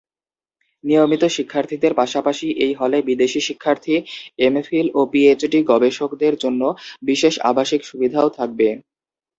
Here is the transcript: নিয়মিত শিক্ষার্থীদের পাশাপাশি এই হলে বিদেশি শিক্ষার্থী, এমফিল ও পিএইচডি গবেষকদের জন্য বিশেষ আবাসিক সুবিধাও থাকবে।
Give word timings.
নিয়মিত 0.83 1.23
শিক্ষার্থীদের 1.35 1.93
পাশাপাশি 1.95 2.47
এই 2.65 2.73
হলে 2.73 2.97
বিদেশি 3.09 3.39
শিক্ষার্থী, 3.47 3.95
এমফিল 4.39 4.87
ও 4.93 5.01
পিএইচডি 5.11 5.59
গবেষকদের 5.71 6.33
জন্য 6.43 6.61
বিশেষ 7.09 7.33
আবাসিক 7.49 7.81
সুবিধাও 7.89 8.29
থাকবে। 8.37 8.67